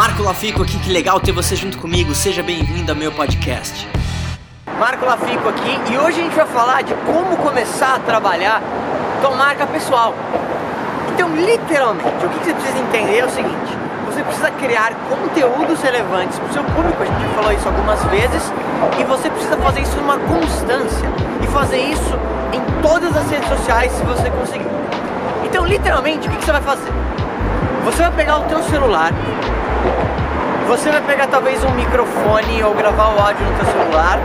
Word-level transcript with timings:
Marco 0.00 0.22
Lafico 0.22 0.62
aqui, 0.62 0.78
que 0.78 0.90
legal 0.90 1.20
ter 1.20 1.30
você 1.30 1.54
junto 1.54 1.76
comigo. 1.76 2.14
Seja 2.14 2.42
bem-vindo 2.42 2.90
ao 2.90 2.96
meu 2.96 3.12
podcast. 3.12 3.86
Marco 4.78 5.04
Lafico 5.04 5.46
aqui 5.50 5.78
e 5.92 5.98
hoje 5.98 6.20
a 6.20 6.24
gente 6.24 6.34
vai 6.34 6.46
falar 6.46 6.82
de 6.82 6.94
como 7.04 7.36
começar 7.36 7.96
a 7.96 7.98
trabalhar 7.98 8.62
com 9.20 9.34
marca 9.34 9.66
pessoal. 9.66 10.14
Então, 11.12 11.28
literalmente, 11.36 12.24
o 12.24 12.30
que 12.30 12.44
você 12.46 12.54
precisa 12.54 12.78
entender 12.78 13.18
é 13.18 13.26
o 13.26 13.28
seguinte: 13.28 13.76
você 14.06 14.22
precisa 14.22 14.50
criar 14.52 14.94
conteúdos 15.10 15.82
relevantes 15.82 16.38
para 16.38 16.48
o 16.48 16.52
seu 16.54 16.64
público, 16.64 17.02
a 17.02 17.04
gente 17.04 17.34
falou 17.34 17.52
isso 17.52 17.68
algumas 17.68 18.02
vezes, 18.04 18.50
e 18.98 19.04
você 19.04 19.28
precisa 19.28 19.58
fazer 19.58 19.82
isso 19.82 19.96
numa 19.98 20.16
constância 20.16 21.10
e 21.42 21.46
fazer 21.48 21.78
isso 21.78 22.18
em 22.54 22.80
todas 22.80 23.14
as 23.14 23.30
redes 23.30 23.50
sociais 23.50 23.92
se 23.92 24.02
você 24.04 24.30
conseguir. 24.30 24.66
Então, 25.44 25.66
literalmente, 25.66 26.26
o 26.26 26.30
que 26.30 26.42
você 26.42 26.52
vai 26.52 26.62
fazer? 26.62 26.90
Você 27.84 28.02
vai 28.02 28.12
pegar 28.12 28.38
o 28.38 28.44
teu 28.44 28.62
celular, 28.62 29.12
você 30.66 30.90
vai 30.90 31.00
pegar 31.00 31.26
talvez 31.26 31.64
um 31.64 31.70
microfone 31.70 32.62
ou 32.62 32.74
gravar 32.74 33.08
o 33.08 33.20
áudio 33.20 33.44
no 33.44 33.56
teu 33.56 33.66
celular 33.66 34.18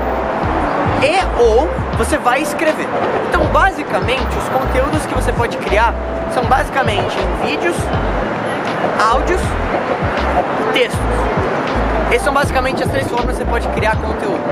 e 1.01 1.41
ou 1.41 1.67
você 1.97 2.17
vai 2.17 2.41
escrever. 2.41 2.87
Então, 3.27 3.45
basicamente, 3.47 4.27
os 4.37 4.49
conteúdos 4.49 5.05
que 5.05 5.13
você 5.13 5.31
pode 5.31 5.57
criar 5.57 5.93
são 6.33 6.43
basicamente 6.45 7.17
vídeos, 7.43 7.75
áudios 9.11 9.41
textos. 10.73 10.99
Essas 12.09 12.23
são 12.23 12.33
basicamente 12.33 12.83
as 12.83 12.89
três 12.89 13.07
formas 13.07 13.37
que 13.37 13.43
você 13.43 13.49
pode 13.49 13.67
criar 13.69 13.95
conteúdo. 13.95 14.43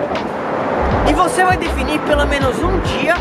E 1.07 1.13
você 1.13 1.43
vai 1.43 1.57
definir 1.57 1.99
pelo 2.01 2.25
menos 2.25 2.57
um 2.61 2.79
dia, 2.79 3.15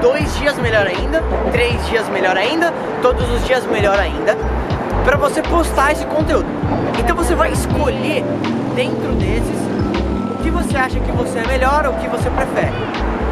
dois 0.00 0.36
dias 0.38 0.56
melhor 0.58 0.86
ainda, 0.86 1.22
três 1.50 1.84
dias 1.88 2.08
melhor 2.08 2.36
ainda, 2.36 2.72
todos 3.00 3.28
os 3.30 3.44
dias 3.46 3.64
melhor 3.66 3.98
ainda, 3.98 4.36
para 5.04 5.16
você 5.16 5.42
postar 5.42 5.92
esse 5.92 6.06
conteúdo. 6.06 6.46
Então 6.98 7.16
você 7.16 7.34
vai 7.34 7.52
escolher 7.52 8.24
dentro 8.74 9.12
desses 9.14 9.62
o 10.30 10.42
que 10.42 10.50
você 10.50 10.76
acha 10.76 10.98
que 11.00 11.12
você 11.12 11.38
é 11.38 11.46
melhor 11.46 11.86
ou 11.86 11.92
o 11.92 11.96
que 11.96 12.08
você 12.08 12.30
prefere. 12.30 12.72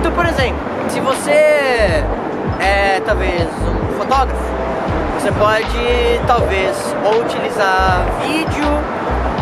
Então, 0.01 0.13
por 0.13 0.27
exemplo, 0.27 0.59
se 0.89 1.01
você 1.01 1.33
é 2.61 3.01
talvez 3.05 3.49
um 3.49 3.99
fotógrafo, 3.99 4.43
você 5.19 5.31
pode 5.33 6.21
talvez 6.27 6.77
ou 7.05 7.21
utilizar 7.23 8.05
vídeo 8.27 8.67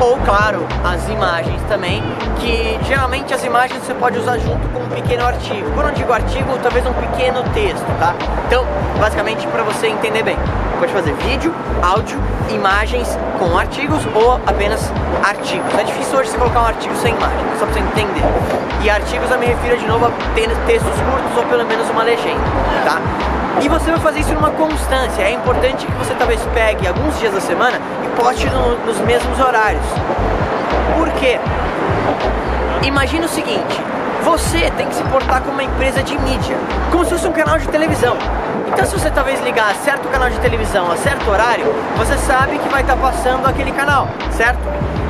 ou 0.01 0.17
claro, 0.19 0.67
as 0.85 1.09
imagens 1.09 1.61
também, 1.69 2.03
que 2.39 2.79
geralmente 2.87 3.35
as 3.35 3.43
imagens 3.45 3.83
você 3.83 3.95
pode 3.95 4.19
usar 4.19 4.39
junto 4.39 4.69
com 4.69 4.81
um 4.81 4.89
pequeno 4.89 5.27
artigo. 5.27 5.71
Quando 5.75 5.89
eu 5.89 5.95
digo 5.95 6.13
artigo, 6.13 6.59
talvez 6.63 6.87
um 6.87 6.93
pequeno 6.93 7.43
texto, 7.53 7.87
tá? 7.99 8.15
Então, 8.47 8.65
basicamente 8.99 9.47
para 9.49 9.63
você 9.63 9.89
entender 9.89 10.23
bem, 10.23 10.37
pode 10.79 10.93
fazer 10.93 11.13
vídeo, 11.15 11.53
áudio, 11.83 12.19
imagens 12.51 13.19
com 13.39 13.59
artigos 13.59 14.03
ou 14.15 14.35
apenas 14.47 14.93
artigos. 15.23 15.73
É 15.79 15.85
difícil 15.85 16.19
hoje 16.19 16.31
você 16.31 16.39
colocar 16.39 16.61
um 16.61 16.67
artigo 16.67 16.95
sem 16.97 17.15
imagem, 17.15 17.39
só 17.59 17.67
para 17.67 17.75
você 17.75 17.81
entender. 17.81 18.23
E 18.83 18.89
artigos 18.89 19.31
eu 19.31 19.39
me 19.39 19.47
refiro 19.47 19.77
de 19.77 19.87
novo 19.87 20.07
a 20.07 20.11
textos 20.67 21.01
curtos 21.01 21.37
ou 21.37 21.45
pelo 21.47 21.67
menos 21.67 21.89
uma 21.91 22.03
legenda, 22.03 22.41
tá? 22.85 23.01
E 23.61 23.69
você 23.69 23.91
vai 23.91 23.99
fazer 23.99 24.21
isso 24.21 24.33
numa 24.35 24.51
constância. 24.51 25.23
É 25.23 25.33
importante 25.33 25.85
que 25.85 25.93
você 25.95 26.15
talvez 26.15 26.41
pegue 26.55 26.87
alguns 26.87 27.19
dias 27.19 27.35
da 27.35 27.41
semana 27.41 27.81
e 28.05 28.21
poste 28.21 28.47
no, 28.51 28.79
nos 28.87 28.99
mesmos 29.01 29.39
horários. 29.41 29.78
Por 30.97 31.11
quê? 31.13 31.39
Imagina 32.83 33.27
o 33.27 33.29
seguinte: 33.29 33.81
você 34.23 34.71
tem 34.77 34.87
que 34.87 34.95
se 34.95 35.03
portar 35.05 35.41
como 35.41 35.53
uma 35.53 35.65
empresa 35.65 36.03
de 36.03 36.19
mídia, 36.19 36.57
como 36.91 37.05
se 37.05 37.11
fosse 37.11 37.27
um 37.27 37.33
canal 37.33 37.59
de 37.59 37.69
televisão. 37.69 38.17
Então, 38.73 38.85
se 38.85 38.93
você 38.93 39.11
talvez 39.11 39.41
ligar 39.43 39.71
a 39.71 39.75
certo 39.75 40.09
canal 40.09 40.29
de 40.31 40.39
televisão 40.41 40.91
a 40.91 40.97
certo 40.97 41.29
horário, 41.31 41.65
você 41.97 42.17
sabe 42.19 42.59
que 42.59 42.69
vai 42.69 42.83
estar 42.83 42.97
passando 42.97 43.47
aquele 43.47 43.73
canal, 43.73 44.09
certo? 44.31 44.61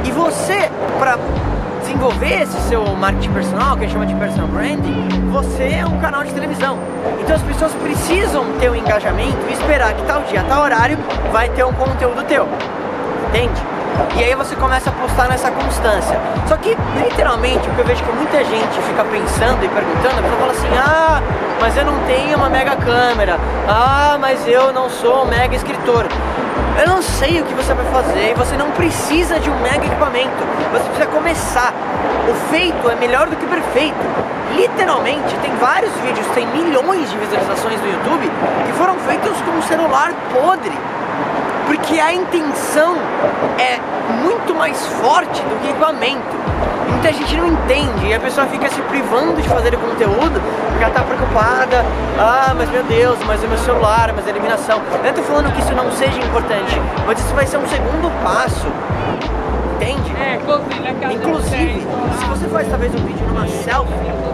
E 0.05 0.10
você, 0.10 0.70
para 0.98 1.19
desenvolver 1.80 2.42
esse 2.42 2.58
seu 2.69 2.84
marketing 2.97 3.32
personal, 3.32 3.77
que 3.77 3.84
a 3.84 3.88
gente 3.88 3.92
chama 3.92 4.06
de 4.06 4.14
personal 4.14 4.48
branding, 4.48 5.08
você 5.30 5.78
é 5.80 5.86
um 5.86 5.98
canal 5.98 6.22
de 6.22 6.32
televisão. 6.32 6.78
Então 7.20 7.34
as 7.34 7.43
pessoas 7.43 7.72
precisam 7.75 8.44
ter 8.60 8.70
um 8.70 8.75
engajamento 8.75 9.38
e 9.48 9.53
esperar 9.53 9.94
que 9.94 10.03
tal 10.03 10.22
dia, 10.22 10.44
tal 10.44 10.62
horário, 10.62 10.98
vai 11.32 11.48
ter 11.48 11.64
um 11.64 11.72
conteúdo 11.72 12.22
teu. 12.25 12.47
Entende? 13.28 13.60
E 14.16 14.25
aí 14.25 14.34
você 14.34 14.56
começa 14.56 14.91
a 14.91 14.92
postar 14.92 15.28
nessa 15.28 15.50
constância. 15.50 16.19
Só 16.47 16.56
que, 16.56 16.76
literalmente, 16.97 17.69
o 17.69 17.75
que 17.75 17.78
eu 17.81 17.84
vejo 17.84 18.03
que 18.03 18.12
muita 18.12 18.44
gente 18.44 18.81
fica 18.82 19.04
pensando 19.04 19.64
e 19.64 19.69
perguntando, 19.69 20.19
a 20.19 20.22
pessoa 20.22 20.41
fala 20.41 20.53
assim, 20.53 20.69
ah, 20.76 21.22
mas 21.60 21.76
eu 21.76 21.84
não 21.84 21.98
tenho 22.06 22.37
uma 22.37 22.48
mega 22.48 22.76
câmera, 22.76 23.38
ah, 23.69 24.16
mas 24.20 24.47
eu 24.47 24.72
não 24.72 24.88
sou 24.88 25.25
um 25.25 25.26
mega 25.26 25.54
escritor. 25.54 26.06
Eu 26.81 26.87
não 26.87 27.03
sei 27.03 27.41
o 27.41 27.44
que 27.44 27.54
você 27.54 27.75
vai 27.75 27.84
fazer 27.87 28.31
e 28.31 28.34
você 28.34 28.56
não 28.56 28.70
precisa 28.70 29.41
de 29.41 29.50
um 29.50 29.58
mega 29.60 29.84
equipamento. 29.84 30.44
Você 30.72 30.84
precisa 30.84 31.06
começar. 31.06 31.72
O 32.31 32.34
feito 32.50 32.88
é 32.88 32.94
melhor 32.94 33.28
do 33.28 33.34
que 33.34 33.44
o 33.44 33.48
perfeito. 33.48 33.97
Literalmente, 34.54 35.34
tem 35.42 35.54
vários 35.56 35.92
vídeos, 35.94 36.26
tem 36.28 36.47
milhões 36.47 37.10
de 37.10 37.19
visualizações 37.19 37.81
no 37.81 37.91
YouTube 37.91 38.31
que 38.64 38.72
foram 38.75 38.94
feitos 39.00 39.41
com 39.42 39.50
um 39.50 39.62
celular 39.62 40.12
podre. 40.32 40.72
Porque 41.69 42.01
a 42.01 42.12
intenção 42.15 42.97
é 43.59 43.79
muito 44.23 44.55
mais 44.55 44.87
forte 44.87 45.41
do 45.43 45.61
que 45.61 45.69
equipamento. 45.69 46.37
Muita 46.89 47.12
gente 47.12 47.37
não 47.37 47.47
entende 47.47 48.06
e 48.06 48.15
a 48.15 48.19
pessoa 48.19 48.47
fica 48.47 48.71
se 48.71 48.81
privando 48.83 49.41
de 49.41 49.49
fazer 49.49 49.75
o 49.75 49.79
conteúdo 49.79 50.41
porque 50.71 50.83
ela 50.83 50.95
tá 50.95 51.03
preocupada. 51.03 51.84
Ah, 52.19 52.55
mas 52.56 52.71
meu 52.71 52.83
Deus, 52.84 53.19
mas 53.27 53.45
é 53.45 53.47
meu 53.47 53.59
celular, 53.59 54.12
mas 54.17 54.27
a 54.27 54.31
eliminação. 54.31 54.81
Eu 54.93 55.05
não 55.05 55.12
tô 55.12 55.23
falando 55.23 55.53
que 55.53 55.61
isso 55.61 55.75
não 55.75 55.93
seja 55.93 56.19
importante, 56.21 56.81
mas 57.06 57.19
isso 57.21 57.34
vai 57.34 57.47
ser 57.47 57.59
um 57.59 57.67
segundo 57.69 58.11
passo. 58.25 58.67
Entende? 59.77 60.11
É, 60.17 60.39
Inclusive, 61.12 61.87
se 62.19 62.25
você 62.25 62.49
faz 62.49 62.67
talvez 62.69 62.95
um 62.95 63.05
vídeo 63.05 63.27
numa 63.29 63.47
selfie, 63.47 63.93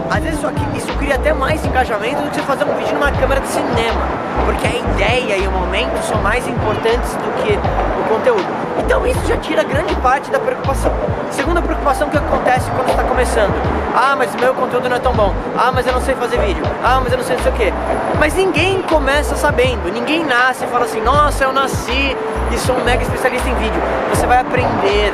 às 0.09 0.23
vezes 0.23 0.37
isso, 0.37 0.47
aqui, 0.47 0.65
isso 0.75 0.91
cria 0.97 1.15
até 1.15 1.33
mais 1.33 1.65
engajamento 1.65 2.21
do 2.21 2.29
que 2.29 2.35
você 2.35 2.43
fazer 2.43 2.63
um 2.63 2.75
vídeo 2.75 2.93
numa 2.93 3.11
câmera 3.11 3.41
de 3.41 3.47
cinema. 3.47 4.24
Porque 4.43 4.67
a 4.67 4.75
ideia 4.75 5.37
e 5.37 5.47
o 5.47 5.51
momento 5.51 6.01
são 6.03 6.21
mais 6.21 6.47
importantes 6.47 7.13
do 7.15 7.43
que 7.43 7.53
o 7.53 8.13
conteúdo. 8.13 8.45
Então 8.79 9.05
isso 9.07 9.25
já 9.25 9.37
tira 9.37 9.63
grande 9.63 9.95
parte 9.95 10.29
da 10.29 10.39
preocupação. 10.39 10.91
Segunda 11.31 11.61
preocupação 11.61 12.09
que 12.09 12.17
acontece 12.17 12.69
quando 12.71 12.89
está 12.89 13.03
começando. 13.03 13.53
Ah, 13.95 14.15
mas 14.17 14.35
meu 14.35 14.53
conteúdo 14.53 14.89
não 14.89 14.97
é 14.97 14.99
tão 14.99 15.13
bom. 15.13 15.33
Ah, 15.57 15.71
mas 15.73 15.87
eu 15.87 15.93
não 15.93 16.01
sei 16.01 16.15
fazer 16.15 16.37
vídeo. 16.39 16.63
Ah, 16.83 16.99
mas 17.01 17.11
eu 17.11 17.17
não 17.17 17.25
sei 17.25 17.35
não 17.35 17.43
sei 17.43 17.51
o 17.51 17.55
que. 17.55 17.73
Mas 18.19 18.35
ninguém 18.35 18.81
começa 18.83 19.35
sabendo. 19.35 19.91
Ninguém 19.91 20.23
nasce 20.25 20.65
e 20.65 20.67
fala 20.67 20.85
assim, 20.85 21.01
nossa, 21.01 21.43
eu 21.43 21.53
nasci 21.53 22.15
e 22.51 22.57
sou 22.57 22.75
um 22.75 22.83
mega 22.83 23.03
especialista 23.03 23.49
em 23.49 23.55
vídeo. 23.55 23.81
Você 24.09 24.25
vai 24.25 24.39
aprender. 24.39 25.13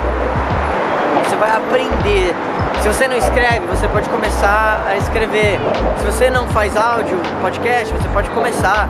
Você 1.23 1.35
vai 1.35 1.51
aprender 1.51 2.35
se 2.81 2.87
você 2.87 3.07
não 3.07 3.15
escreve, 3.15 3.59
você 3.67 3.87
pode 3.87 4.09
começar 4.09 4.83
a 4.87 4.97
escrever. 4.97 5.59
Se 5.99 6.03
você 6.03 6.31
não 6.31 6.47
faz 6.47 6.75
áudio, 6.75 7.15
podcast, 7.39 7.93
você 7.93 8.09
pode 8.09 8.27
começar. 8.31 8.89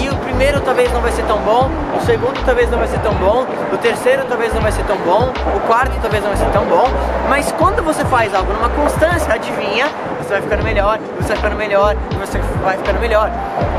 E 0.00 0.08
o 0.08 0.16
primeiro 0.18 0.60
talvez 0.60 0.92
não 0.92 1.00
vai 1.00 1.10
ser 1.10 1.24
tão 1.24 1.38
bom, 1.38 1.68
o 1.96 2.00
segundo 2.06 2.40
talvez 2.44 2.70
não 2.70 2.78
vai 2.78 2.86
ser 2.86 3.00
tão 3.00 3.12
bom, 3.14 3.44
o 3.72 3.76
terceiro 3.78 4.24
talvez 4.28 4.54
não 4.54 4.60
vai 4.60 4.70
ser 4.70 4.84
tão 4.84 4.96
bom, 4.98 5.32
o 5.56 5.60
quarto 5.66 5.92
talvez 6.00 6.22
não 6.22 6.30
vai 6.30 6.38
ser 6.38 6.52
tão 6.52 6.64
bom. 6.66 6.84
Mas 7.28 7.50
quando 7.50 7.82
você 7.82 8.04
faz 8.04 8.32
algo 8.32 8.52
numa 8.52 8.68
constância, 8.68 9.34
adivinha, 9.34 9.88
você 10.20 10.34
vai 10.34 10.42
ficando 10.42 10.62
melhor, 10.62 11.00
você 11.16 11.28
vai 11.28 11.36
ficando 11.36 11.56
melhor, 11.56 11.96
você 12.20 12.38
vai 12.62 12.76
ficando 12.76 13.00
melhor. 13.00 13.28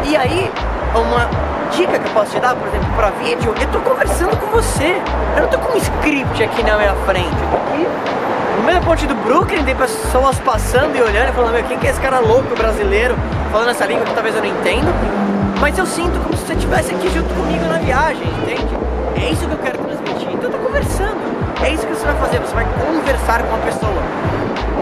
E 0.04 0.18
aí, 0.18 0.52
uma 0.94 1.53
dica 1.76 2.00
que 2.00 2.08
eu 2.08 2.14
posso 2.14 2.32
te 2.32 2.40
dar, 2.40 2.56
por 2.56 2.68
exemplo, 2.68 2.88
para 2.96 3.10
vídeo, 3.12 3.54
eu 3.60 3.68
tô 3.68 3.80
conversando 3.80 4.38
com 4.38 4.48
você. 4.48 5.02
Eu 5.36 5.44
não 5.44 5.50
tô 5.50 5.58
com 5.58 5.74
um 5.74 5.78
script 5.78 6.44
aqui 6.44 6.64
na 6.64 6.78
minha 6.78 6.96
frente. 7.06 7.36
Eu 7.52 7.58
aqui 7.58 7.88
no 8.58 8.64
meio 8.64 8.80
da 8.80 8.86
ponte 8.86 9.06
do 9.08 9.16
Brooklyn 9.16 9.64
tem 9.64 9.76
pessoas 9.76 10.40
passando 10.40 10.96
e 10.96 11.02
olhando 11.02 11.30
e 11.30 11.32
falando, 11.34 11.54
meu, 11.54 11.64
quem 11.64 11.78
que 11.78 11.88
é 11.88 11.90
esse 11.90 12.00
cara 12.00 12.20
louco 12.20 12.56
brasileiro 12.56 13.16
falando 13.52 13.70
essa 13.70 13.86
língua 13.86 14.06
que 14.06 14.14
talvez 14.14 14.36
eu 14.36 14.42
não 14.42 14.50
entendo? 14.50 14.94
Mas 15.60 15.78
eu 15.78 15.86
sinto 15.86 16.20
como 16.22 16.36
se 16.38 16.46
você 16.46 16.54
estivesse 16.54 16.94
aqui 16.94 17.10
junto 17.10 17.34
comigo 17.34 17.66
na 17.66 17.78
viagem, 17.78 18.28
entende? 18.42 18.78
É 19.16 19.32
isso 19.32 19.48
que 19.48 19.54
eu 19.54 19.60
quero 19.60 19.78
transmitir. 19.80 20.30
Então 20.32 20.52
eu 20.52 20.58
tô 20.58 20.58
conversando. 20.60 21.18
É 21.64 21.70
isso 21.70 21.88
que 21.88 21.94
você 21.96 22.06
vai 22.06 22.16
fazer, 22.16 22.40
você 22.40 22.54
vai 22.54 22.66
conversar 22.66 23.42
com 23.44 23.56
a 23.56 23.60
pessoa. 23.60 24.04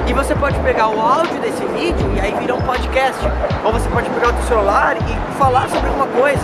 E 0.07 0.13
você 0.13 0.35
pode 0.35 0.59
pegar 0.59 0.89
o 0.89 0.99
áudio 0.99 1.39
desse 1.39 1.63
vídeo 1.65 2.11
e 2.15 2.19
aí 2.19 2.33
virar 2.33 2.55
um 2.55 2.61
podcast. 2.61 3.21
Ou 3.63 3.71
você 3.71 3.87
pode 3.89 4.09
pegar 4.09 4.29
o 4.29 4.33
seu 4.33 4.43
celular 4.43 4.97
e 4.97 5.37
falar 5.37 5.69
sobre 5.69 5.87
alguma 5.87 6.07
coisa. 6.07 6.41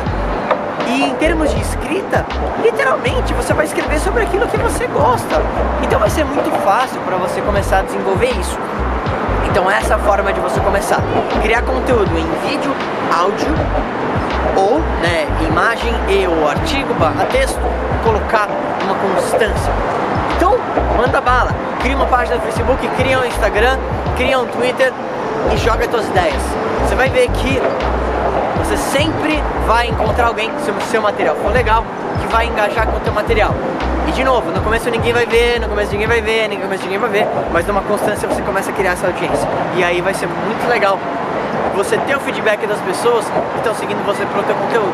E 0.90 1.04
em 1.04 1.16
termos 1.16 1.54
de 1.54 1.62
escrita, 1.62 2.26
literalmente 2.62 3.34
você 3.34 3.54
vai 3.54 3.66
escrever 3.66 4.00
sobre 4.00 4.24
aquilo 4.24 4.48
que 4.48 4.58
você 4.58 4.88
gosta. 4.88 5.42
Então 5.84 6.00
vai 6.00 6.10
ser 6.10 6.26
muito 6.26 6.50
fácil 6.64 7.00
para 7.02 7.18
você 7.18 7.42
começar 7.42 7.80
a 7.80 7.82
desenvolver 7.84 8.32
isso. 8.40 8.58
Então 9.50 9.70
essa 9.70 9.94
é 9.94 9.96
a 9.96 10.00
forma 10.00 10.32
de 10.32 10.40
você 10.40 10.60
começar. 10.60 11.02
Criar 11.42 11.62
conteúdo 11.64 12.12
em 12.18 12.48
vídeo, 12.48 12.74
áudio 13.16 13.54
ou 14.56 14.80
né, 15.02 15.28
imagem 15.48 15.94
e 16.10 16.28
ou 16.28 16.50
artigo 16.50 16.94
barra 16.96 17.26
texto, 17.26 17.60
colocar 18.04 18.48
uma 18.84 18.96
constância. 18.96 19.72
Então, 20.36 20.58
manda 20.96 21.22
bala. 21.22 21.52
Cria 21.80 21.96
uma 21.96 22.06
página 22.06 22.38
no 22.38 22.42
Facebook, 22.42 22.88
cria 22.98 23.20
um 23.20 23.26
Instagram, 23.26 23.78
cria 24.16 24.40
um 24.40 24.46
Twitter 24.48 24.92
e 25.54 25.58
joga 25.58 25.90
suas 25.90 26.08
ideias. 26.08 26.42
Você 26.84 26.96
vai 26.96 27.10
ver 27.10 27.30
que 27.30 27.62
você 28.68 28.76
sempre 28.76 29.42
vai 29.66 29.88
encontrar 29.88 30.28
alguém, 30.28 30.52
se 30.60 30.70
o 30.70 30.82
seu 30.92 31.02
material 31.02 31.38
for 31.38 31.54
legal, 31.54 31.86
que 32.20 32.28
vai 32.28 32.48
engajar 32.48 32.86
com 32.86 32.98
o 32.98 33.00
teu 33.00 33.14
material. 33.14 33.56
E 34.06 34.12
de 34.12 34.26
novo, 34.26 34.52
no 34.52 34.62
começo 34.62 34.90
ninguém 34.90 35.14
vai 35.14 35.26
ver, 35.26 35.62
no 35.62 35.70
começo 35.70 35.94
ninguém 35.94 36.08
vai 36.08 36.22
ver, 36.22 36.50
no 36.50 36.58
começo 36.58 36.84
ninguém 36.84 37.00
vai 37.00 37.10
ver, 37.10 37.28
mas 37.54 37.66
numa 37.66 37.82
constância 37.82 38.28
você 38.28 38.42
começa 38.42 38.70
a 38.70 38.74
criar 38.74 38.92
essa 38.92 39.08
audiência. 39.08 39.48
E 39.78 39.84
aí 39.86 40.02
vai 40.02 40.14
ser 40.14 40.28
muito 40.28 40.68
legal 40.68 41.00
você 41.78 41.98
ter 42.00 42.18
o 42.18 42.20
feedback 42.20 42.68
das 42.68 42.82
pessoas 42.82 43.26
que 43.54 43.58
estão 43.60 43.74
seguindo 43.74 44.06
você 44.06 44.26
pelo 44.26 44.44
teu 44.44 44.56
conteúdo. 44.56 44.94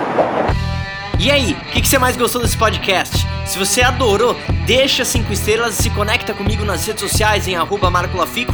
E 1.20 1.32
aí, 1.32 1.54
o 1.54 1.72
que, 1.72 1.82
que, 1.82 1.88
você 1.88 1.98
mais 1.98 2.16
gostou 2.16 2.42
desse 2.42 2.58
podcast? 2.58 3.26
Se 3.46 3.58
você 3.58 3.82
adorou, 3.82 4.36
deixa 4.68 5.04
5 5.04 5.34
estrelas 5.34 5.80
e 5.80 5.84
se 5.84 5.90
conecta 5.90 6.34
comigo 6.34 6.64
nas 6.64 6.86
redes 6.86 7.02
sociais 7.02 7.48
em 7.48 7.56
arroba 7.56 7.90
marcolafico 7.90 8.54